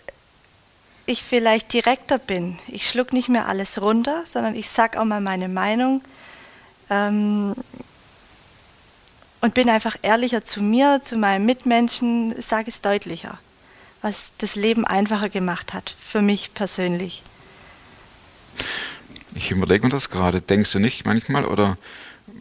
[1.07, 2.59] ich vielleicht direkter bin.
[2.67, 6.03] Ich schluck nicht mehr alles runter, sondern ich sag auch mal meine Meinung
[6.89, 7.55] ähm,
[9.43, 13.39] und bin einfach ehrlicher zu mir, zu meinen Mitmenschen, sage es deutlicher,
[14.01, 17.23] was das Leben einfacher gemacht hat, für mich persönlich.
[19.35, 20.41] Ich überlege mir das gerade.
[20.41, 21.77] Denkst du nicht manchmal oder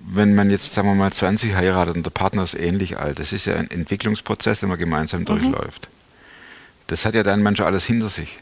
[0.06, 3.32] wenn man jetzt, sagen wir mal, 20 heiratet und der Partner ist ähnlich alt, das
[3.32, 5.88] ist ja ein Entwicklungsprozess, den man gemeinsam durchläuft.
[6.88, 8.38] Das hat ja dann manchmal alles hinter sich.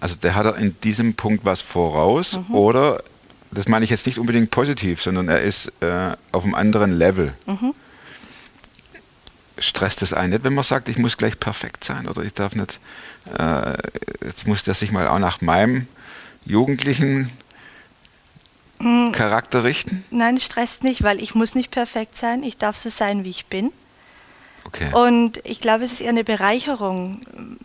[0.00, 3.02] Also der hat in diesem Punkt was voraus oder,
[3.50, 7.32] das meine ich jetzt nicht unbedingt positiv, sondern er ist äh, auf einem anderen Level.
[9.58, 12.54] Stresst es einen nicht, wenn man sagt, ich muss gleich perfekt sein oder ich darf
[12.54, 12.78] nicht,
[13.38, 13.72] äh,
[14.24, 15.86] jetzt muss der sich mal auch nach meinem
[16.46, 17.30] jugendlichen
[19.12, 20.04] Charakter richten?
[20.10, 22.42] Nein, es stresst nicht, weil ich muss nicht perfekt sein.
[22.42, 23.72] Ich darf so sein, wie ich bin.
[24.64, 24.92] Okay.
[24.94, 27.20] Und ich glaube, es ist eher eine Bereicherung.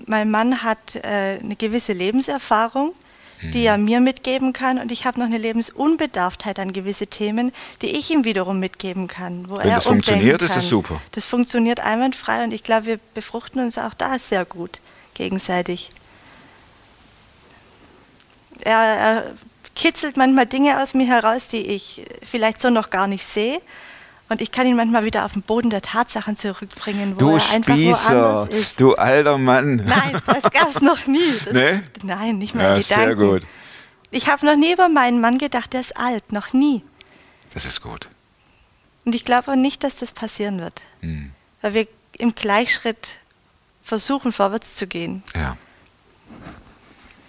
[0.07, 2.93] Mein Mann hat äh, eine gewisse Lebenserfahrung,
[3.41, 3.65] die Mhm.
[3.65, 4.79] er mir mitgeben kann.
[4.79, 7.51] Und ich habe noch eine Lebensunbedarftheit an gewisse Themen,
[7.81, 9.49] die ich ihm wiederum mitgeben kann.
[9.49, 10.69] Wo Wenn er das funktioniert, umdenken ist das kann.
[10.69, 11.01] super.
[11.11, 14.79] Das funktioniert einwandfrei und ich glaube, wir befruchten uns auch da sehr gut
[15.13, 15.89] gegenseitig.
[18.61, 19.33] Er, er
[19.75, 23.61] kitzelt manchmal Dinge aus mir heraus, die ich vielleicht so noch gar nicht sehe.
[24.27, 27.49] Und ich kann ihn manchmal wieder auf den Boden der Tatsachen zurückbringen, wo Du er
[27.51, 28.79] einfach Spießer, woanders ist.
[28.79, 29.75] du alter Mann.
[29.85, 31.37] Nein, das gab es noch nie.
[31.45, 31.79] Das, Nee?
[32.03, 33.05] Nein, nicht mal Ja, Gedanken.
[33.05, 33.41] sehr gut.
[34.09, 36.83] Ich habe noch nie über meinen Mann gedacht, der ist alt, noch nie.
[37.53, 38.09] Das ist gut.
[39.03, 40.81] Und ich glaube auch nicht, dass das passieren wird.
[41.01, 41.31] Hm.
[41.61, 43.07] Weil wir im Gleichschritt
[43.83, 45.21] versuchen, vorwärts zu gehen.
[45.35, 45.55] Ja.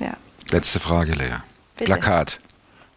[0.01, 0.15] Ja.
[0.51, 1.37] Letzte Frage, Lea.
[1.77, 1.85] Bitte.
[1.85, 2.41] Plakat.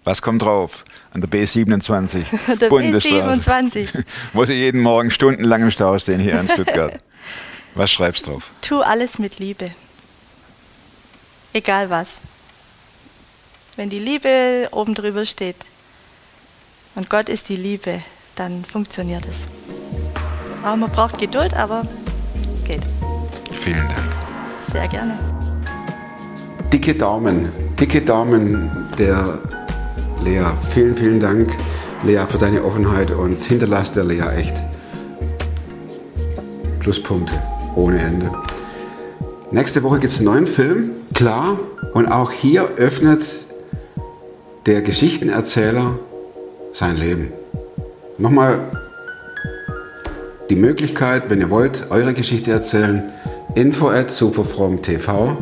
[0.04, 0.86] Was kommt drauf?
[1.12, 2.24] An der B27.
[2.60, 3.42] Der Bundesstraße.
[3.52, 4.06] B27.
[4.34, 6.96] Wo sie jeden Morgen stundenlang im Stau stehen hier in Stuttgart.
[7.76, 8.44] Was schreibst du drauf?
[8.62, 9.72] Tu alles mit Liebe.
[11.54, 12.22] Egal was.
[13.76, 15.56] Wenn die Liebe oben drüber steht
[16.96, 18.02] und Gott ist die Liebe,
[18.36, 19.48] dann funktioniert es.
[20.64, 21.86] Aber man braucht Geduld, aber
[22.56, 22.82] es geht.
[23.52, 24.16] Vielen Dank.
[24.72, 25.18] Sehr gerne.
[26.72, 29.40] Dicke Daumen, dicke Daumen der
[30.24, 30.46] Lea.
[30.74, 31.56] Vielen, vielen Dank,
[32.04, 34.56] Lea, für deine Offenheit und hinterlass der Lea echt
[36.80, 37.34] Pluspunkte
[37.76, 38.30] ohne Ende.
[39.52, 41.58] Nächste Woche gibt es einen neuen Film, klar.
[41.94, 43.24] Und auch hier öffnet
[44.66, 45.98] der Geschichtenerzähler
[46.74, 47.32] sein Leben.
[48.18, 48.60] Nochmal
[50.50, 53.04] die Möglichkeit, wenn ihr wollt, eure Geschichte erzählen.
[53.56, 55.38] Info at superfromtv.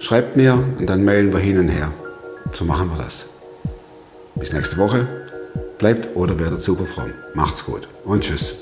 [0.00, 1.92] Schreibt mir und dann mailen wir hin und her.
[2.52, 3.26] So machen wir das.
[4.36, 5.06] Bis nächste Woche.
[5.78, 7.12] Bleibt oder werdet super fromm.
[7.34, 8.56] Macht's gut und tschüss.